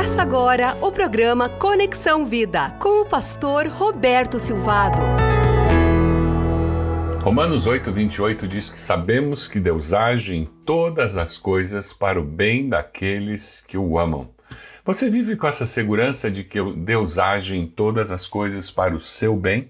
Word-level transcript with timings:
Começa 0.00 0.22
agora 0.22 0.78
o 0.80 0.90
programa 0.90 1.46
Conexão 1.46 2.24
Vida 2.24 2.70
com 2.80 3.02
o 3.02 3.04
pastor 3.04 3.66
Roberto 3.66 4.38
Silvado. 4.38 4.98
Romanos 7.22 7.66
8, 7.66 7.92
28 7.92 8.48
diz 8.48 8.70
que 8.70 8.80
sabemos 8.80 9.46
que 9.46 9.60
Deus 9.60 9.92
age 9.92 10.34
em 10.34 10.46
todas 10.46 11.18
as 11.18 11.36
coisas 11.36 11.92
para 11.92 12.18
o 12.18 12.24
bem 12.24 12.66
daqueles 12.66 13.62
que 13.68 13.76
o 13.76 13.98
amam. 13.98 14.30
Você 14.86 15.10
vive 15.10 15.36
com 15.36 15.46
essa 15.46 15.66
segurança 15.66 16.30
de 16.30 16.44
que 16.44 16.62
Deus 16.76 17.18
age 17.18 17.54
em 17.54 17.66
todas 17.66 18.10
as 18.10 18.26
coisas 18.26 18.70
para 18.70 18.94
o 18.94 18.98
seu 18.98 19.36
bem? 19.36 19.68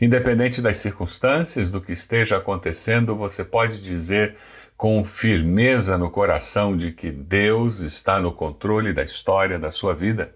Independente 0.00 0.62
das 0.62 0.76
circunstâncias, 0.76 1.72
do 1.72 1.80
que 1.80 1.90
esteja 1.90 2.36
acontecendo, 2.36 3.16
você 3.16 3.42
pode 3.42 3.82
dizer 3.82 4.36
com 4.80 5.04
firmeza 5.04 5.98
no 5.98 6.08
coração 6.08 6.74
de 6.74 6.90
que 6.90 7.10
Deus 7.10 7.80
está 7.80 8.18
no 8.18 8.32
controle 8.32 8.94
da 8.94 9.02
história 9.02 9.58
da 9.58 9.70
sua 9.70 9.92
vida. 9.92 10.32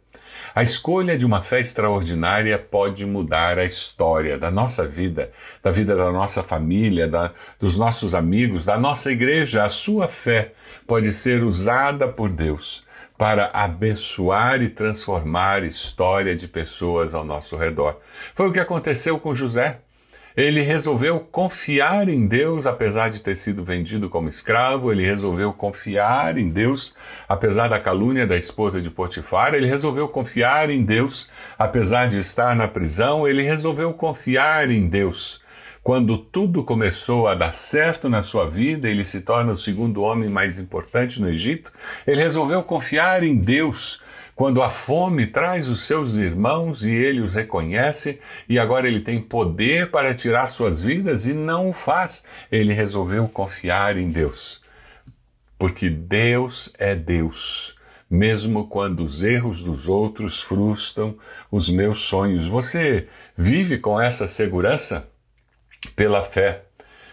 A 0.55 0.63
escolha 0.63 1.17
de 1.17 1.25
uma 1.25 1.41
fé 1.41 1.61
extraordinária 1.61 2.59
pode 2.59 3.07
mudar 3.07 3.59
a 3.59 3.65
história 3.65 4.37
da 4.37 4.51
nossa 4.51 4.87
vida, 4.87 5.33
da 5.63 5.71
vida 5.71 5.97
da 5.97 6.13
nossa 6.13 6.43
família, 6.43 7.09
da, 7.09 7.33
dos 7.59 7.79
nossos 7.79 8.15
amigos, 8.15 8.67
da 8.67 8.77
nossa 8.77 9.11
igreja. 9.11 9.65
A 9.65 9.69
sua 9.71 10.09
fé 10.09 10.53
pode 10.87 11.11
ser 11.11 11.43
usada 11.43 12.07
por 12.07 12.29
Deus 12.29 12.85
para 13.17 13.47
abençoar 13.51 14.61
e 14.61 14.69
transformar 14.69 15.63
a 15.63 15.67
história 15.67 16.37
de 16.37 16.47
pessoas 16.49 17.15
ao 17.15 17.25
nosso 17.25 17.57
redor. 17.57 17.99
Foi 18.35 18.51
o 18.51 18.53
que 18.53 18.61
aconteceu 18.61 19.19
com 19.19 19.35
José. 19.35 19.79
Ele 20.37 20.63
resolveu 20.63 21.21
confiar 21.21 22.09
em 22.09 22.27
Deus, 22.27 22.67
apesar 22.67 23.09
de 23.09 23.23
ter 23.23 23.37
sido 23.37 23.63
vendido 23.63 24.11
como 24.11 24.29
escravo, 24.29 24.91
ele 24.91 25.05
resolveu 25.05 25.53
confiar 25.53 26.37
em 26.37 26.51
Deus, 26.51 26.93
apesar 27.29 27.69
da 27.69 27.79
calúnia 27.79 28.27
da 28.27 28.37
esposa 28.37 28.83
de 28.83 28.91
Potifar, 28.91 29.55
ele 29.55 29.69
resolveu 29.69 30.09
confiar 30.09 30.71
em 30.71 30.83
Deus, 30.83 31.29
apesar 31.57 32.09
de 32.09 32.19
estar 32.19 32.57
na 32.57 32.67
prisão, 32.67 33.29
ele 33.29 33.43
resolveu 33.43 33.95
confiar 33.95 34.69
em 34.73 34.89
Deus. 34.89 35.41
Quando 35.85 36.19
tudo 36.19 36.65
começou 36.65 37.29
a 37.29 37.37
dar 37.37 37.55
certo 37.55 38.09
na 38.09 38.23
sua 38.23 38.51
vida, 38.51 38.89
ele 38.89 39.05
se 39.05 39.21
torna 39.21 39.53
o 39.53 39.59
segundo 39.59 40.03
homem 40.03 40.29
mais 40.29 40.59
importante 40.59 41.21
no 41.21 41.29
Egito, 41.29 41.71
ele 42.05 42.21
resolveu 42.21 42.61
confiar 42.61 43.23
em 43.23 43.37
Deus 43.37 44.01
quando 44.35 44.63
a 44.63 44.69
fome 44.69 45.29
traz 45.29 45.69
os 45.69 45.85
seus 45.85 46.15
irmãos 46.15 46.85
e 46.85 46.91
ele 46.91 47.21
os 47.21 47.35
reconhece 47.35 48.21
e 48.49 48.59
agora 48.59 48.89
ele 48.89 49.01
tem 49.01 49.21
poder 49.21 49.91
para 49.93 50.13
tirar 50.13 50.49
suas 50.49 50.83
vidas 50.83 51.25
e 51.25 51.33
não 51.33 51.71
o 51.71 51.73
faz, 51.73 52.25
ele 52.51 52.73
resolveu 52.73 53.29
confiar 53.29 53.97
em 53.97 54.11
Deus. 54.11 54.61
Porque 55.57 55.89
Deus 55.89 56.73
é 56.79 56.97
Deus, 56.97 57.77
mesmo 58.11 58.67
quando 58.67 59.05
os 59.05 59.23
erros 59.23 59.63
dos 59.63 59.89
outros 59.89 60.43
frustram 60.43 61.17
os 61.49 61.69
meus 61.69 62.01
sonhos. 62.01 62.49
Você 62.49 63.07
vive 63.37 63.79
com 63.79 64.01
essa 64.01 64.27
segurança? 64.27 65.09
Pela 65.95 66.23
fé. 66.23 66.65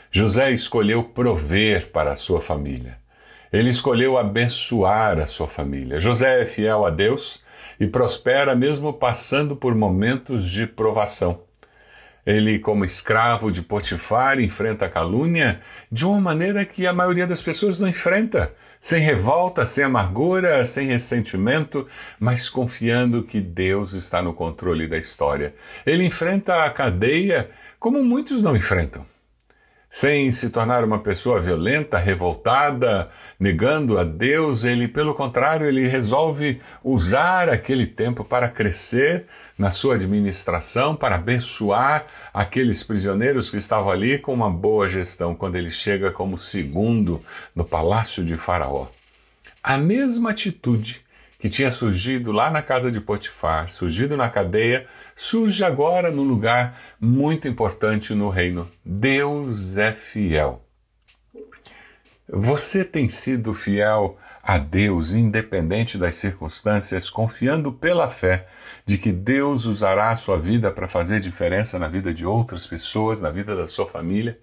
José 0.09 0.51
escolheu 0.51 1.03
prover 1.03 1.91
para 1.91 2.13
a 2.13 2.15
sua 2.15 2.41
família. 2.41 3.00
Ele 3.51 3.69
escolheu 3.69 4.17
abençoar 4.17 5.19
a 5.19 5.25
sua 5.25 5.47
família. 5.47 5.99
José 5.99 6.41
é 6.41 6.45
fiel 6.45 6.85
a 6.85 6.89
Deus 6.89 7.43
e 7.77 7.85
prospera 7.85 8.55
mesmo 8.55 8.93
passando 8.93 9.57
por 9.57 9.75
momentos 9.75 10.49
de 10.49 10.65
provação. 10.65 11.41
Ele, 12.25 12.59
como 12.59 12.85
escravo 12.85 13.51
de 13.51 13.61
Potifar, 13.61 14.39
enfrenta 14.39 14.85
a 14.85 14.89
calúnia 14.89 15.59
de 15.91 16.05
uma 16.05 16.21
maneira 16.21 16.63
que 16.63 16.87
a 16.87 16.93
maioria 16.93 17.27
das 17.27 17.41
pessoas 17.41 17.77
não 17.77 17.89
enfrenta, 17.89 18.53
sem 18.79 19.01
revolta, 19.01 19.65
sem 19.65 19.83
amargura, 19.83 20.63
sem 20.63 20.87
ressentimento, 20.87 21.85
mas 22.19 22.47
confiando 22.47 23.23
que 23.23 23.41
Deus 23.41 23.91
está 23.93 24.21
no 24.21 24.33
controle 24.33 24.87
da 24.87 24.97
história. 24.97 25.53
Ele 25.85 26.05
enfrenta 26.05 26.63
a 26.63 26.69
cadeia 26.69 27.49
como 27.79 28.01
muitos 28.01 28.41
não 28.41 28.55
enfrentam 28.55 29.10
sem 29.93 30.31
se 30.31 30.49
tornar 30.49 30.85
uma 30.85 30.99
pessoa 30.99 31.41
violenta, 31.41 31.97
revoltada, 31.97 33.11
negando 33.37 33.99
a 33.99 34.05
Deus, 34.05 34.63
ele, 34.63 34.87
pelo 34.87 35.13
contrário, 35.13 35.67
ele 35.67 35.85
resolve 35.85 36.61
usar 36.81 37.49
aquele 37.49 37.85
tempo 37.85 38.23
para 38.23 38.47
crescer 38.47 39.25
na 39.57 39.69
sua 39.69 39.95
administração, 39.95 40.95
para 40.95 41.15
abençoar 41.15 42.05
aqueles 42.33 42.81
prisioneiros 42.83 43.51
que 43.51 43.57
estavam 43.57 43.91
ali 43.91 44.17
com 44.17 44.33
uma 44.33 44.49
boa 44.49 44.87
gestão, 44.87 45.35
quando 45.35 45.57
ele 45.57 45.69
chega 45.69 46.09
como 46.09 46.39
segundo 46.39 47.21
no 47.53 47.65
palácio 47.65 48.23
de 48.23 48.37
Faraó. 48.37 48.87
A 49.61 49.77
mesma 49.77 50.29
atitude 50.29 51.01
que 51.41 51.49
tinha 51.49 51.71
surgido 51.71 52.31
lá 52.31 52.51
na 52.51 52.61
casa 52.61 52.91
de 52.91 53.01
Potifar, 53.01 53.67
surgido 53.67 54.15
na 54.15 54.29
cadeia, 54.29 54.87
surge 55.15 55.63
agora 55.63 56.11
num 56.11 56.23
lugar 56.23 56.79
muito 56.99 57.47
importante 57.47 58.13
no 58.13 58.29
reino. 58.29 58.69
Deus 58.85 59.75
é 59.75 59.91
fiel. 59.91 60.63
Você 62.29 62.85
tem 62.85 63.09
sido 63.09 63.55
fiel 63.55 64.19
a 64.43 64.59
Deus, 64.59 65.13
independente 65.13 65.97
das 65.97 66.13
circunstâncias, 66.13 67.09
confiando 67.09 67.73
pela 67.73 68.07
fé 68.07 68.47
de 68.85 68.99
que 68.99 69.11
Deus 69.11 69.65
usará 69.65 70.11
a 70.11 70.15
sua 70.15 70.37
vida 70.37 70.69
para 70.69 70.87
fazer 70.87 71.19
diferença 71.19 71.79
na 71.79 71.87
vida 71.87 72.13
de 72.13 72.23
outras 72.23 72.67
pessoas, 72.67 73.19
na 73.19 73.31
vida 73.31 73.55
da 73.55 73.65
sua 73.67 73.87
família? 73.87 74.37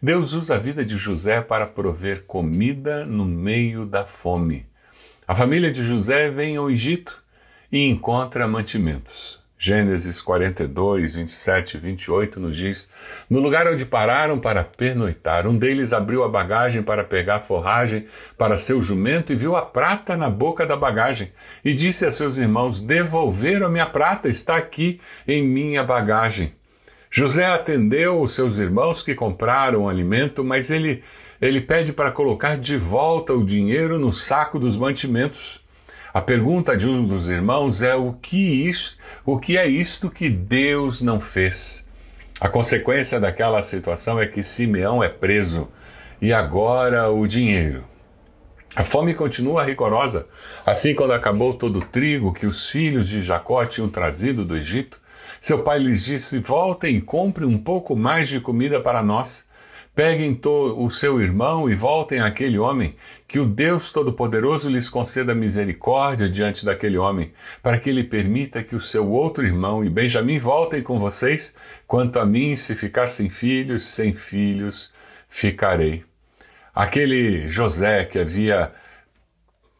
Deus 0.00 0.32
usa 0.32 0.54
a 0.54 0.58
vida 0.58 0.84
de 0.84 0.96
José 0.96 1.40
para 1.40 1.66
prover 1.66 2.22
comida 2.24 3.04
no 3.04 3.24
meio 3.24 3.84
da 3.84 4.06
fome. 4.06 4.64
A 5.28 5.34
família 5.34 5.72
de 5.72 5.82
José 5.82 6.30
vem 6.30 6.56
ao 6.56 6.70
Egito 6.70 7.20
e 7.72 7.88
encontra 7.88 8.46
mantimentos. 8.46 9.40
Gênesis 9.58 10.20
42, 10.20 11.16
27 11.16 11.76
e 11.76 11.80
28 11.80 12.38
nos 12.38 12.56
diz: 12.56 12.88
No 13.28 13.40
lugar 13.40 13.66
onde 13.66 13.84
pararam 13.84 14.38
para 14.38 14.62
pernoitar, 14.62 15.44
um 15.48 15.58
deles 15.58 15.92
abriu 15.92 16.22
a 16.22 16.28
bagagem 16.28 16.80
para 16.80 17.02
pegar 17.02 17.40
forragem 17.40 18.06
para 18.38 18.56
seu 18.56 18.80
jumento 18.80 19.32
e 19.32 19.36
viu 19.36 19.56
a 19.56 19.62
prata 19.62 20.16
na 20.16 20.30
boca 20.30 20.64
da 20.64 20.76
bagagem. 20.76 21.32
E 21.64 21.74
disse 21.74 22.06
a 22.06 22.12
seus 22.12 22.36
irmãos: 22.36 22.80
Devolveram 22.80 23.68
minha 23.68 23.86
prata, 23.86 24.28
está 24.28 24.56
aqui 24.56 25.00
em 25.26 25.42
minha 25.42 25.82
bagagem. 25.82 26.54
José 27.10 27.46
atendeu 27.46 28.20
os 28.20 28.32
seus 28.32 28.58
irmãos 28.58 29.02
que 29.02 29.14
compraram 29.14 29.84
o 29.84 29.88
alimento, 29.88 30.44
mas 30.44 30.70
ele 30.70 31.02
ele 31.40 31.60
pede 31.60 31.92
para 31.92 32.10
colocar 32.10 32.56
de 32.56 32.76
volta 32.76 33.32
o 33.32 33.44
dinheiro 33.44 33.98
no 33.98 34.12
saco 34.12 34.58
dos 34.58 34.76
mantimentos. 34.76 35.60
A 36.12 36.20
pergunta 36.20 36.76
de 36.76 36.86
um 36.88 37.04
dos 37.06 37.28
irmãos 37.28 37.82
é 37.82 37.94
o 37.94 38.14
que 38.14 38.68
isso, 38.68 38.96
o 39.24 39.38
que 39.38 39.58
é 39.58 39.66
isto 39.66 40.10
que 40.10 40.30
Deus 40.30 41.02
não 41.02 41.20
fez? 41.20 41.84
A 42.40 42.48
consequência 42.48 43.20
daquela 43.20 43.62
situação 43.62 44.20
é 44.20 44.26
que 44.26 44.42
Simeão 44.42 45.02
é 45.02 45.08
preso 45.08 45.68
e 46.20 46.32
agora 46.32 47.10
o 47.10 47.26
dinheiro. 47.26 47.84
A 48.74 48.84
fome 48.84 49.14
continua 49.14 49.64
rigorosa. 49.64 50.26
Assim, 50.64 50.94
quando 50.94 51.14
acabou 51.14 51.54
todo 51.54 51.78
o 51.78 51.84
trigo 51.84 52.32
que 52.32 52.46
os 52.46 52.68
filhos 52.68 53.08
de 53.08 53.22
Jacó 53.22 53.64
tinham 53.64 53.88
trazido 53.88 54.44
do 54.44 54.54
Egito, 54.54 55.00
seu 55.40 55.62
pai 55.62 55.78
lhes 55.78 56.04
disse: 56.04 56.38
Voltem 56.38 56.96
e 56.96 57.00
comprem 57.00 57.48
um 57.48 57.56
pouco 57.56 57.96
mais 57.96 58.28
de 58.28 58.38
comida 58.38 58.78
para 58.78 59.02
nós. 59.02 59.46
Peguem 59.96 60.38
o 60.44 60.90
seu 60.90 61.22
irmão 61.22 61.70
e 61.70 61.74
voltem 61.74 62.20
àquele 62.20 62.58
homem, 62.58 62.94
que 63.26 63.38
o 63.38 63.46
Deus 63.46 63.90
Todo-Poderoso 63.90 64.68
lhes 64.68 64.90
conceda 64.90 65.34
misericórdia 65.34 66.28
diante 66.28 66.66
daquele 66.66 66.98
homem, 66.98 67.32
para 67.62 67.78
que 67.78 67.88
ele 67.88 68.04
permita 68.04 68.62
que 68.62 68.76
o 68.76 68.80
seu 68.80 69.10
outro 69.10 69.42
irmão 69.42 69.82
e 69.82 69.88
Benjamim 69.88 70.38
voltem 70.38 70.82
com 70.82 70.98
vocês. 70.98 71.56
Quanto 71.86 72.18
a 72.18 72.26
mim, 72.26 72.56
se 72.56 72.74
ficar 72.74 73.08
sem 73.08 73.30
filhos, 73.30 73.86
sem 73.86 74.12
filhos 74.12 74.92
ficarei. 75.30 76.04
Aquele 76.74 77.48
José 77.48 78.04
que 78.04 78.18
havia 78.18 78.74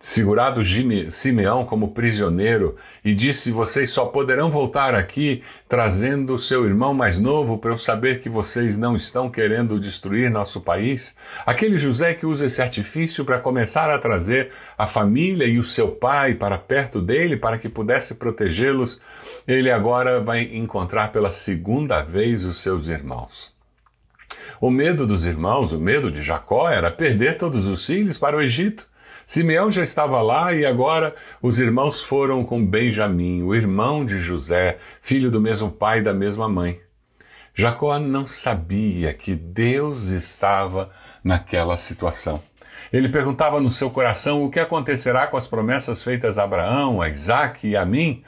segurado 0.07 0.63
Simeão 1.11 1.65
como 1.65 1.91
prisioneiro 1.91 2.77
e 3.05 3.13
disse: 3.13 3.51
Vocês 3.51 3.91
só 3.91 4.07
poderão 4.07 4.53
voltar 4.53 4.95
aqui 4.95 5.43
trazendo 5.69 6.39
seu 6.39 6.65
irmão 6.65 6.95
mais 6.95 7.19
novo 7.19 7.59
para 7.59 7.73
eu 7.73 7.79
saber 7.79 8.21
que 8.21 8.29
vocês 8.29 8.79
não 8.79 8.97
estão 8.97 9.29
querendo 9.29 9.81
destruir 9.81 10.31
nosso 10.31 10.61
país. 10.61 11.17
Aquele 11.45 11.77
José 11.77 12.15
que 12.15 12.25
usa 12.25 12.47
esse 12.47 12.63
artifício 12.63 13.25
para 13.25 13.41
começar 13.41 13.91
a 13.91 13.99
trazer 13.99 14.53
a 14.79 14.87
família 14.87 15.45
e 15.45 15.59
o 15.59 15.65
seu 15.65 15.89
pai 15.89 16.35
para 16.35 16.57
perto 16.57 17.03
dele 17.03 17.37
para 17.37 17.59
que 17.59 17.69
pudesse 17.69 18.15
protegê-los, 18.15 19.01
ele 19.45 19.73
agora 19.73 20.21
vai 20.21 20.43
encontrar 20.43 21.11
pela 21.11 21.33
segunda 21.33 22.01
vez 22.01 22.45
os 22.45 22.63
seus 22.63 22.87
irmãos. 22.87 23.53
O 24.61 24.71
medo 24.71 25.05
dos 25.05 25.27
irmãos, 25.27 25.73
o 25.73 25.81
medo 25.81 26.13
de 26.13 26.23
Jacó 26.23 26.71
era 26.71 26.93
perder 26.93 27.37
todos 27.37 27.67
os 27.67 27.85
filhos 27.85 28.17
para 28.17 28.37
o 28.37 28.41
Egito. 28.41 28.87
Simeão 29.27 29.73
já 29.73 29.83
estava 29.83 30.23
lá 30.23 30.55
e 30.55 30.65
agora 30.65 31.13
os 31.43 31.59
irmãos 31.59 32.01
foram 32.01 32.45
com 32.45 32.65
Benjamim, 32.65 33.43
o 33.43 33.57
irmão 33.57 34.05
de 34.05 34.21
José, 34.21 34.79
filho 35.03 35.33
do 35.33 35.41
mesmo 35.41 35.69
pai 35.69 35.99
e 35.99 36.03
da 36.03 36.15
mesma 36.15 36.49
mãe. 36.49 36.81
Jacó 37.53 37.99
não 37.99 38.25
sabia 38.25 39.13
que 39.13 39.35
Deus 39.35 40.11
estava 40.11 40.93
naquela 41.25 41.77
situação. 41.77 42.41
Ele 42.93 43.09
perguntava 43.09 43.61
no 43.61 43.69
seu 43.69 43.91
coração 43.91 44.45
o 44.45 44.51
que 44.51 44.61
acontecerá 44.61 45.27
com 45.27 45.37
as 45.37 45.49
promessas 45.49 46.05
feitas 46.05 46.39
a 46.39 46.45
Abraão, 46.45 47.03
a 47.03 47.09
Isaac 47.09 47.67
e 47.67 47.77
a 47.77 47.85
mim. 47.85 48.23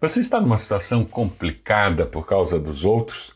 Você 0.00 0.18
está 0.18 0.40
numa 0.40 0.58
situação 0.58 1.04
complicada 1.04 2.04
por 2.04 2.26
causa 2.26 2.58
dos 2.58 2.84
outros? 2.84 3.32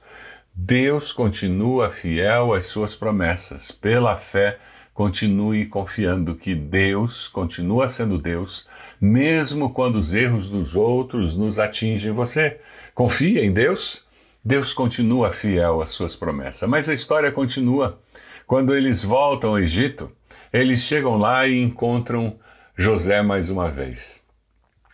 Deus 0.52 1.12
continua 1.12 1.88
fiel 1.88 2.52
às 2.52 2.66
suas 2.66 2.96
promessas. 2.96 3.70
Pela 3.70 4.16
fé, 4.16 4.58
continue 4.96 5.66
confiando 5.66 6.34
que 6.34 6.54
Deus 6.54 7.28
continua 7.28 7.86
sendo 7.86 8.18
Deus, 8.18 8.66
mesmo 8.98 9.68
quando 9.68 9.96
os 9.96 10.14
erros 10.14 10.48
dos 10.48 10.74
outros 10.74 11.36
nos 11.36 11.58
atingem. 11.58 12.12
Você 12.12 12.58
confia 12.94 13.44
em 13.44 13.52
Deus? 13.52 14.06
Deus 14.42 14.72
continua 14.72 15.30
fiel 15.30 15.82
às 15.82 15.90
suas 15.90 16.16
promessas. 16.16 16.66
Mas 16.66 16.88
a 16.88 16.94
história 16.94 17.30
continua. 17.30 18.00
Quando 18.46 18.74
eles 18.74 19.04
voltam 19.04 19.50
ao 19.50 19.58
Egito, 19.58 20.10
eles 20.50 20.80
chegam 20.80 21.18
lá 21.18 21.46
e 21.46 21.60
encontram 21.60 22.38
José 22.74 23.20
mais 23.20 23.50
uma 23.50 23.70
vez. 23.70 24.24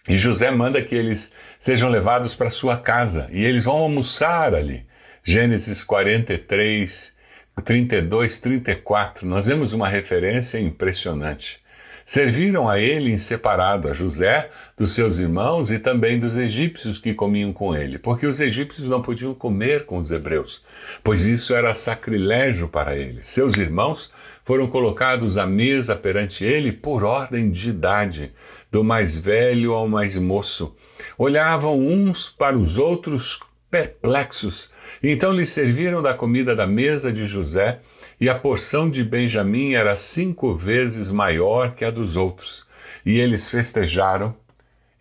E 0.09 0.19
José 0.19 0.51
manda 0.51 0.83
que 0.83 0.97
eles 0.97 1.33
sejam 1.61 1.89
levados 1.89 2.35
para 2.35 2.51
sua 2.51 2.77
casa 2.77 3.29
e 3.31 3.45
eles 3.45 3.63
vão 3.63 3.77
almoçar 3.77 4.53
ali. 4.53 4.85
Gênesis 5.23 5.85
43, 5.85 7.15
32, 7.61 8.41
34, 8.41 9.27
nós 9.27 9.47
vemos 9.47 9.75
uma 9.75 9.87
referência 9.87 10.59
impressionante. 10.59 11.61
Serviram 12.05 12.69
a 12.69 12.81
ele 12.81 13.13
em 13.13 13.19
separado 13.19 13.89
a 13.89 13.93
José 13.93 14.51
dos 14.77 14.93
seus 14.93 15.19
irmãos 15.19 15.71
e 15.71 15.79
também 15.79 16.19
dos 16.19 16.37
egípcios 16.37 16.99
que 16.99 17.15
comiam 17.15 17.53
com 17.53 17.77
ele, 17.77 17.99
porque 17.99 18.27
os 18.27 18.41
egípcios 18.41 18.89
não 18.89 19.03
podiam 19.03 19.35
comer 19.35 19.85
com 19.85 19.99
os 19.99 20.11
hebreus, 20.11 20.65
pois 21.05 21.27
isso 21.27 21.55
era 21.55 21.75
sacrilégio 21.75 22.69
para 22.69 22.97
eles. 22.97 23.27
Seus 23.27 23.57
irmãos 23.57 24.11
foram 24.45 24.67
colocados 24.67 25.39
à 25.39 25.47
mesa 25.47 25.95
perante 25.95 26.45
ele 26.45 26.73
por 26.73 27.05
ordem 27.05 27.51
de 27.51 27.69
idade, 27.69 28.33
do 28.71 28.83
mais 28.83 29.17
velho 29.17 29.75
ao 29.75 29.87
mais 29.87 30.17
moço. 30.17 30.75
Olhavam 31.17 31.79
uns 31.79 32.29
para 32.29 32.57
os 32.57 32.79
outros 32.79 33.39
perplexos. 33.73 34.71
Então 35.03 35.33
lhes 35.33 35.49
serviram 35.49 36.01
da 36.01 36.15
comida 36.15 36.55
da 36.55 36.67
mesa 36.67 37.13
de 37.13 37.27
José, 37.27 37.81
e 38.21 38.29
a 38.29 38.39
porção 38.39 38.89
de 38.89 39.03
Benjamim 39.03 39.73
era 39.73 39.97
cinco 39.97 40.55
vezes 40.55 41.11
maior 41.11 41.75
que 41.75 41.85
a 41.85 41.91
dos 41.91 42.17
outros. 42.17 42.67
E 43.05 43.19
eles 43.19 43.49
festejaram 43.49 44.37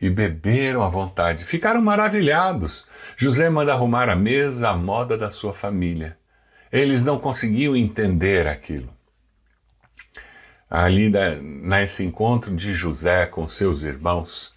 e 0.01 0.09
beberam 0.09 0.81
à 0.81 0.89
vontade. 0.89 1.45
Ficaram 1.45 1.81
maravilhados. 1.81 2.85
José 3.15 3.47
manda 3.50 3.73
arrumar 3.73 4.09
a 4.09 4.15
mesa 4.15 4.69
à 4.69 4.75
moda 4.75 5.15
da 5.15 5.29
sua 5.29 5.53
família. 5.53 6.18
Eles 6.71 7.06
não 7.06 7.19
conseguiam 7.19 7.75
entender 7.75 8.47
aquilo 8.47 8.89
ali 10.71 11.12
nesse 11.41 12.06
encontro 12.06 12.56
de 12.56 12.73
José 12.73 13.25
com 13.25 13.45
seus 13.45 13.83
irmãos, 13.83 14.53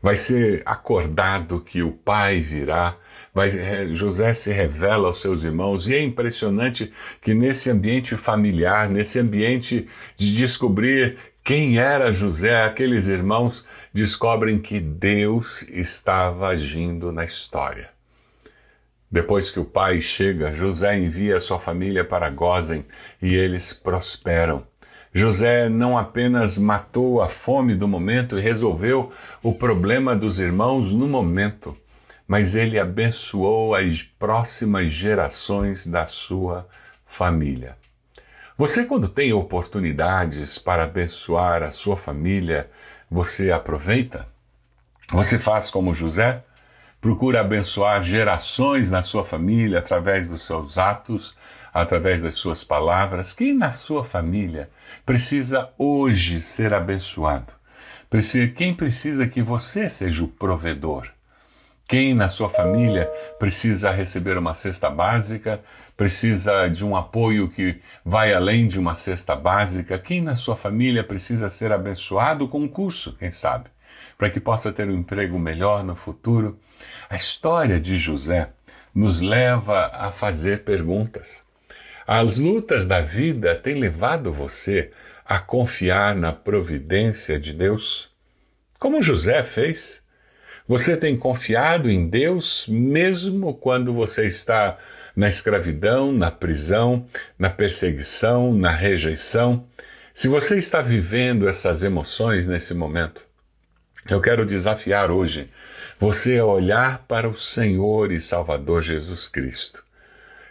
vai 0.00 0.14
ser 0.14 0.62
acordado 0.64 1.60
que 1.60 1.82
o 1.82 1.90
pai 1.90 2.40
virá, 2.40 2.96
eh, 3.54 3.88
José 3.92 4.32
se 4.32 4.50
revela 4.50 5.08
aos 5.08 5.20
seus 5.20 5.44
irmãos, 5.44 5.88
e 5.88 5.94
é 5.94 6.00
impressionante 6.00 6.90
que 7.20 7.34
nesse 7.34 7.68
ambiente 7.68 8.16
familiar, 8.16 8.88
nesse 8.88 9.18
ambiente 9.18 9.86
de 10.16 10.34
descobrir 10.34 11.18
quem 11.44 11.78
era 11.78 12.10
José, 12.10 12.64
aqueles 12.64 13.08
irmãos 13.08 13.66
descobrem 13.92 14.58
que 14.58 14.80
Deus 14.80 15.62
estava 15.68 16.48
agindo 16.48 17.12
na 17.12 17.24
história. 17.24 17.90
Depois 19.10 19.50
que 19.50 19.60
o 19.60 19.64
pai 19.64 20.00
chega, 20.00 20.52
José 20.52 20.98
envia 20.98 21.38
sua 21.38 21.60
família 21.60 22.04
para 22.04 22.30
Gozen 22.30 22.84
e 23.20 23.34
eles 23.34 23.72
prosperam. 23.72 24.66
José 25.12 25.68
não 25.68 25.96
apenas 25.96 26.58
matou 26.58 27.22
a 27.22 27.28
fome 27.28 27.74
do 27.74 27.86
momento 27.86 28.38
e 28.38 28.42
resolveu 28.42 29.12
o 29.42 29.54
problema 29.54 30.16
dos 30.16 30.40
irmãos 30.40 30.92
no 30.92 31.06
momento, 31.06 31.76
mas 32.26 32.54
ele 32.54 32.78
abençoou 32.78 33.74
as 33.74 34.02
próximas 34.02 34.90
gerações 34.90 35.86
da 35.86 36.06
sua 36.06 36.68
família. 37.06 37.76
Você, 38.58 38.84
quando 38.84 39.08
tem 39.08 39.32
oportunidades 39.32 40.58
para 40.58 40.84
abençoar 40.84 41.62
a 41.62 41.70
sua 41.70 41.96
família, 41.96 42.70
você 43.10 43.52
aproveita? 43.52 44.26
Você 45.10 45.38
faz 45.38 45.70
como 45.70 45.94
José? 45.94 46.42
Procura 47.00 47.42
abençoar 47.42 48.02
gerações 48.02 48.90
na 48.90 49.02
sua 49.02 49.24
família 49.24 49.78
através 49.78 50.30
dos 50.30 50.44
seus 50.44 50.78
atos, 50.78 51.36
através 51.72 52.22
das 52.22 52.34
suas 52.34 52.64
palavras. 52.64 53.32
Quem 53.34 53.54
na 53.54 53.72
sua 53.72 54.04
família 54.04 54.70
precisa 55.04 55.70
hoje 55.78 56.40
ser 56.40 56.72
abençoado? 56.72 57.52
Quem 58.56 58.74
precisa 58.74 59.26
que 59.28 59.42
você 59.42 59.88
seja 59.88 60.24
o 60.24 60.28
provedor? 60.28 61.15
Quem 61.88 62.14
na 62.14 62.26
sua 62.26 62.48
família 62.48 63.06
precisa 63.38 63.92
receber 63.92 64.36
uma 64.36 64.54
cesta 64.54 64.90
básica, 64.90 65.60
precisa 65.96 66.66
de 66.66 66.84
um 66.84 66.96
apoio 66.96 67.48
que 67.48 67.80
vai 68.04 68.34
além 68.34 68.66
de 68.66 68.76
uma 68.76 68.96
cesta 68.96 69.36
básica? 69.36 69.96
Quem 69.96 70.20
na 70.20 70.34
sua 70.34 70.56
família 70.56 71.04
precisa 71.04 71.48
ser 71.48 71.70
abençoado 71.70 72.48
com 72.48 72.58
um 72.58 72.66
curso, 72.66 73.12
quem 73.12 73.30
sabe, 73.30 73.70
para 74.18 74.28
que 74.28 74.40
possa 74.40 74.72
ter 74.72 74.88
um 74.88 74.96
emprego 74.96 75.38
melhor 75.38 75.84
no 75.84 75.94
futuro? 75.94 76.58
A 77.08 77.14
história 77.14 77.78
de 77.78 77.96
José 77.96 78.50
nos 78.92 79.20
leva 79.20 79.92
a 79.94 80.10
fazer 80.10 80.64
perguntas. 80.64 81.44
As 82.04 82.36
lutas 82.36 82.88
da 82.88 83.00
vida 83.00 83.54
têm 83.54 83.76
levado 83.76 84.32
você 84.32 84.90
a 85.24 85.38
confiar 85.38 86.16
na 86.16 86.32
providência 86.32 87.38
de 87.38 87.52
Deus? 87.52 88.10
Como 88.76 89.00
José 89.00 89.44
fez? 89.44 90.04
Você 90.68 90.96
tem 90.96 91.16
confiado 91.16 91.88
em 91.88 92.08
Deus 92.08 92.66
mesmo 92.68 93.54
quando 93.54 93.92
você 93.94 94.26
está 94.26 94.76
na 95.14 95.28
escravidão, 95.28 96.12
na 96.12 96.30
prisão, 96.30 97.06
na 97.38 97.48
perseguição, 97.48 98.52
na 98.52 98.70
rejeição? 98.70 99.64
Se 100.12 100.26
você 100.26 100.58
está 100.58 100.82
vivendo 100.82 101.48
essas 101.48 101.84
emoções 101.84 102.48
nesse 102.48 102.74
momento, 102.74 103.22
eu 104.10 104.20
quero 104.20 104.44
desafiar 104.44 105.10
hoje 105.10 105.48
você 106.00 106.38
a 106.38 106.44
olhar 106.44 107.04
para 107.06 107.28
o 107.28 107.36
Senhor 107.36 108.10
e 108.10 108.20
Salvador 108.20 108.82
Jesus 108.82 109.28
Cristo 109.28 109.84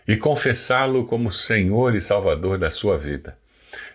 e 0.07 0.15
confessá-lo 0.15 1.05
como 1.05 1.31
Senhor 1.31 1.93
e 1.93 1.99
Salvador 1.99 2.57
da 2.57 2.69
sua 2.69 2.97
vida. 2.97 3.37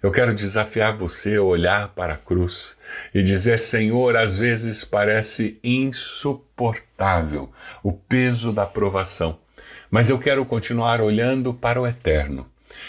Eu 0.02 0.10
quero 0.10 0.34
desafiar 0.34 0.96
você 0.96 1.36
a 1.36 1.42
olhar 1.42 1.88
para 1.88 2.14
a 2.14 2.16
cruz 2.16 2.76
e 3.14 3.22
dizer: 3.22 3.58
Senhor, 3.58 4.16
às 4.16 4.36
vezes 4.38 4.84
parece 4.84 5.58
insuportável 5.62 7.52
o 7.82 7.92
peso 7.92 8.52
da 8.52 8.66
provação, 8.66 9.38
mas 9.90 10.10
eu 10.10 10.18
quero 10.18 10.44
continuar 10.44 11.00
olhando 11.00 11.52
para 11.54 11.80
o 11.80 11.86
eterno 11.86 12.46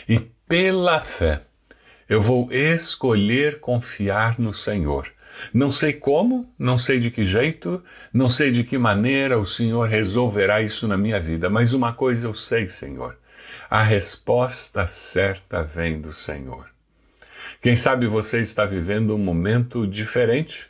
e, 0.08 0.20
pela 0.48 1.00
fé, 1.00 1.42
eu 2.08 2.22
vou 2.22 2.52
escolher 2.52 3.60
confiar 3.60 4.40
no 4.40 4.54
Senhor 4.54 5.12
não 5.54 5.72
sei 5.72 5.94
como, 5.94 6.54
não 6.58 6.78
sei 6.78 7.00
de 7.00 7.10
que 7.10 7.24
jeito, 7.24 7.84
não 8.14 8.30
sei 8.30 8.52
de 8.52 8.64
que 8.64 8.78
maneira 8.78 9.40
o 9.40 9.46
Senhor 9.46 9.88
resolverá 9.88 10.62
isso 10.62 10.88
na 10.88 10.98
minha 10.98 11.20
vida, 11.20 11.50
mas 11.50 11.74
uma 11.74 11.94
coisa 11.94 12.28
eu 12.28 12.34
sei, 12.34 12.68
Senhor: 12.70 13.18
a 13.70 13.82
resposta 13.82 14.88
certa 14.88 15.64
vem 15.64 16.00
do 16.00 16.14
Senhor. 16.14 16.71
Quem 17.62 17.76
sabe 17.76 18.08
você 18.08 18.42
está 18.42 18.66
vivendo 18.66 19.14
um 19.14 19.20
momento 19.20 19.86
diferente, 19.86 20.66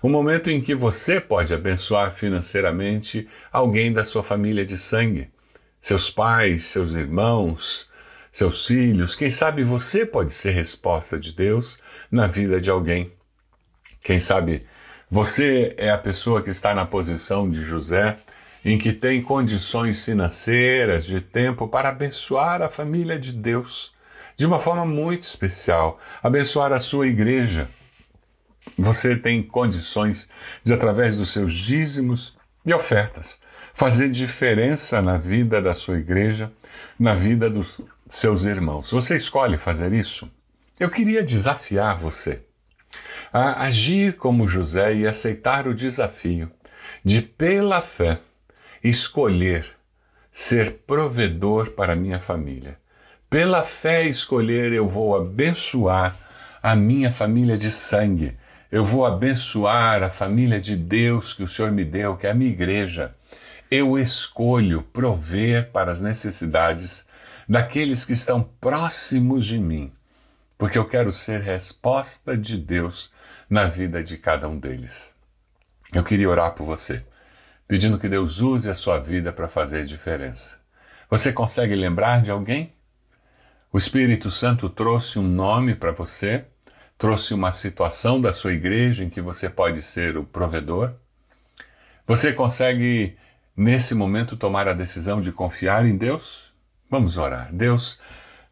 um 0.00 0.08
momento 0.08 0.48
em 0.48 0.60
que 0.60 0.72
você 0.72 1.20
pode 1.20 1.52
abençoar 1.52 2.14
financeiramente 2.14 3.28
alguém 3.50 3.92
da 3.92 4.04
sua 4.04 4.22
família 4.22 4.64
de 4.64 4.78
sangue, 4.78 5.32
seus 5.80 6.08
pais, 6.08 6.66
seus 6.66 6.92
irmãos, 6.92 7.90
seus 8.30 8.68
filhos. 8.68 9.16
Quem 9.16 9.32
sabe 9.32 9.64
você 9.64 10.06
pode 10.06 10.32
ser 10.32 10.52
resposta 10.52 11.18
de 11.18 11.32
Deus 11.32 11.80
na 12.08 12.28
vida 12.28 12.60
de 12.60 12.70
alguém. 12.70 13.10
Quem 14.04 14.20
sabe 14.20 14.64
você 15.10 15.74
é 15.76 15.90
a 15.90 15.98
pessoa 15.98 16.40
que 16.40 16.50
está 16.50 16.72
na 16.72 16.86
posição 16.86 17.50
de 17.50 17.64
José, 17.64 18.16
em 18.64 18.78
que 18.78 18.92
tem 18.92 19.20
condições 19.20 20.04
financeiras, 20.04 21.04
de 21.04 21.20
tempo 21.20 21.66
para 21.66 21.88
abençoar 21.88 22.62
a 22.62 22.68
família 22.68 23.18
de 23.18 23.32
Deus 23.32 23.97
de 24.38 24.46
uma 24.46 24.60
forma 24.60 24.86
muito 24.86 25.22
especial, 25.22 25.98
abençoar 26.22 26.72
a 26.72 26.78
sua 26.78 27.08
igreja. 27.08 27.68
Você 28.78 29.16
tem 29.16 29.42
condições 29.42 30.30
de, 30.62 30.72
através 30.72 31.16
dos 31.16 31.30
seus 31.30 31.52
dízimos 31.52 32.36
e 32.64 32.72
ofertas, 32.72 33.40
fazer 33.74 34.08
diferença 34.08 35.02
na 35.02 35.18
vida 35.18 35.60
da 35.60 35.74
sua 35.74 35.98
igreja, 35.98 36.52
na 36.96 37.14
vida 37.14 37.50
dos 37.50 37.80
seus 38.06 38.44
irmãos. 38.44 38.92
Você 38.92 39.16
escolhe 39.16 39.58
fazer 39.58 39.92
isso? 39.92 40.30
Eu 40.78 40.88
queria 40.88 41.24
desafiar 41.24 41.98
você 41.98 42.40
a 43.32 43.64
agir 43.64 44.16
como 44.16 44.46
José 44.46 44.94
e 44.94 45.06
aceitar 45.06 45.66
o 45.66 45.74
desafio 45.74 46.48
de, 47.04 47.22
pela 47.22 47.80
fé, 47.80 48.20
escolher 48.84 49.66
ser 50.30 50.74
provedor 50.86 51.70
para 51.70 51.96
minha 51.96 52.20
família. 52.20 52.78
Pela 53.30 53.62
fé, 53.62 54.04
escolher 54.04 54.72
eu 54.72 54.88
vou 54.88 55.14
abençoar 55.14 56.16
a 56.62 56.74
minha 56.74 57.12
família 57.12 57.58
de 57.58 57.70
sangue. 57.70 58.34
Eu 58.72 58.86
vou 58.86 59.04
abençoar 59.04 60.02
a 60.02 60.08
família 60.08 60.58
de 60.58 60.74
Deus 60.74 61.34
que 61.34 61.42
o 61.42 61.48
Senhor 61.48 61.70
me 61.70 61.84
deu, 61.84 62.16
que 62.16 62.26
é 62.26 62.30
a 62.30 62.34
minha 62.34 62.50
igreja. 62.50 63.14
Eu 63.70 63.98
escolho 63.98 64.82
prover 64.82 65.70
para 65.70 65.92
as 65.92 66.00
necessidades 66.00 67.06
daqueles 67.46 68.02
que 68.06 68.14
estão 68.14 68.42
próximos 68.42 69.44
de 69.44 69.58
mim, 69.58 69.92
porque 70.56 70.78
eu 70.78 70.88
quero 70.88 71.12
ser 71.12 71.42
resposta 71.42 72.34
de 72.34 72.56
Deus 72.56 73.12
na 73.48 73.64
vida 73.64 74.02
de 74.02 74.16
cada 74.16 74.48
um 74.48 74.58
deles. 74.58 75.14
Eu 75.92 76.02
queria 76.02 76.30
orar 76.30 76.54
por 76.54 76.64
você, 76.64 77.04
pedindo 77.66 77.98
que 77.98 78.08
Deus 78.08 78.40
use 78.40 78.70
a 78.70 78.74
sua 78.74 78.98
vida 78.98 79.34
para 79.34 79.48
fazer 79.48 79.84
diferença. 79.84 80.58
Você 81.10 81.30
consegue 81.30 81.74
lembrar 81.74 82.22
de 82.22 82.30
alguém? 82.30 82.77
O 83.70 83.76
Espírito 83.76 84.30
Santo 84.30 84.70
trouxe 84.70 85.18
um 85.18 85.28
nome 85.28 85.74
para 85.74 85.92
você, 85.92 86.46
trouxe 86.96 87.34
uma 87.34 87.52
situação 87.52 88.18
da 88.18 88.32
sua 88.32 88.54
igreja 88.54 89.04
em 89.04 89.10
que 89.10 89.20
você 89.20 89.46
pode 89.46 89.82
ser 89.82 90.16
o 90.16 90.24
provedor. 90.24 90.94
Você 92.06 92.32
consegue, 92.32 93.18
nesse 93.54 93.94
momento, 93.94 94.38
tomar 94.38 94.66
a 94.66 94.72
decisão 94.72 95.20
de 95.20 95.30
confiar 95.32 95.84
em 95.84 95.98
Deus? 95.98 96.50
Vamos 96.88 97.18
orar. 97.18 97.52
Deus, 97.52 98.00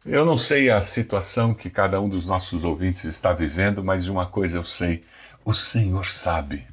eu 0.05 0.23
não 0.23 0.37
sei 0.37 0.69
a 0.69 0.79
situação 0.81 1.51
que 1.51 1.71
cada 1.71 1.99
um 1.99 2.07
dos 2.07 2.27
nossos 2.27 2.63
ouvintes 2.63 3.03
está 3.05 3.33
vivendo, 3.33 3.83
mas 3.83 4.07
uma 4.07 4.27
coisa 4.27 4.59
eu 4.59 4.63
sei: 4.63 5.03
o 5.43 5.51
Senhor 5.51 6.05
sabe. 6.05 6.67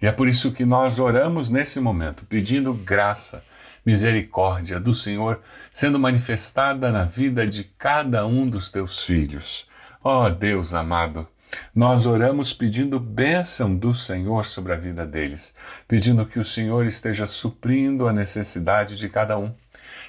E 0.00 0.06
é 0.06 0.12
por 0.12 0.28
isso 0.28 0.52
que 0.52 0.64
nós 0.64 1.00
oramos 1.00 1.50
nesse 1.50 1.80
momento, 1.80 2.24
pedindo 2.26 2.72
graça, 2.72 3.42
misericórdia 3.84 4.80
do 4.80 4.94
Senhor 4.94 5.40
sendo 5.72 5.98
manifestada 5.98 6.90
na 6.90 7.04
vida 7.04 7.46
de 7.46 7.64
cada 7.64 8.26
um 8.26 8.48
dos 8.48 8.70
teus 8.70 9.02
filhos. 9.04 9.68
Ó 10.02 10.26
oh, 10.26 10.30
Deus 10.30 10.74
amado, 10.74 11.26
nós 11.74 12.06
oramos 12.06 12.52
pedindo 12.52 12.98
bênção 12.98 13.76
do 13.76 13.94
Senhor 13.94 14.44
sobre 14.44 14.72
a 14.72 14.76
vida 14.76 15.06
deles, 15.06 15.54
pedindo 15.86 16.26
que 16.26 16.38
o 16.38 16.44
Senhor 16.44 16.86
esteja 16.86 17.26
suprindo 17.26 18.08
a 18.08 18.12
necessidade 18.12 18.96
de 18.96 19.08
cada 19.08 19.38
um. 19.38 19.52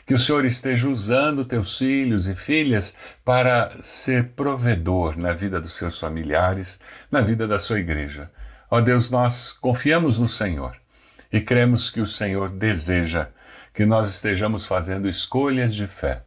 Que 0.05 0.13
o 0.13 0.19
Senhor 0.19 0.45
esteja 0.45 0.87
usando 0.87 1.45
teus 1.45 1.79
filhos 1.79 2.27
e 2.27 2.35
filhas 2.35 2.95
para 3.23 3.71
ser 3.81 4.29
provedor 4.35 5.17
na 5.17 5.33
vida 5.33 5.59
dos 5.59 5.75
seus 5.75 5.99
familiares, 5.99 6.79
na 7.09 7.21
vida 7.21 7.47
da 7.47 7.57
sua 7.57 7.79
igreja. 7.79 8.29
Ó 8.69 8.79
Deus, 8.81 9.09
nós 9.09 9.51
confiamos 9.51 10.19
no 10.19 10.29
Senhor 10.29 10.75
e 11.31 11.41
cremos 11.41 11.89
que 11.89 12.01
o 12.01 12.07
Senhor 12.07 12.49
deseja 12.49 13.29
que 13.75 13.85
nós 13.85 14.09
estejamos 14.09 14.65
fazendo 14.65 15.07
escolhas 15.07 15.75
de 15.75 15.85
fé, 15.85 16.23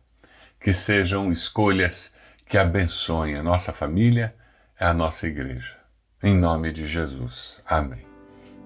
que 0.61 0.73
sejam 0.73 1.33
escolhas 1.33 2.13
que 2.47 2.59
abençoem 2.59 3.37
a 3.37 3.43
nossa 3.43 3.73
família 3.73 4.35
a 4.79 4.95
nossa 4.95 5.27
igreja. 5.27 5.77
Em 6.23 6.37
nome 6.37 6.73
de 6.73 6.87
Jesus. 6.87 7.61
Amém. 7.67 8.07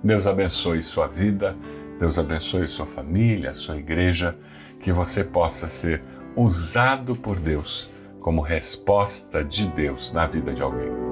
Deus 0.05 0.27
abençoe 0.27 0.83
sua 0.83 1.07
vida, 1.07 1.57
Deus 1.99 2.19
abençoe 2.19 2.67
sua 2.67 2.87
família, 2.87 3.55
sua 3.55 3.77
igreja, 3.77 4.37
que 4.81 4.93
você 4.93 5.25
possa 5.25 5.69
ser 5.69 6.03
usado 6.37 7.15
por 7.15 7.39
Deus 7.39 7.89
como 8.21 8.41
resposta 8.41 9.45
de 9.45 9.67
Deus 9.69 10.13
na 10.13 10.27
vida 10.27 10.53
de 10.53 10.63
alguém. 10.63 11.12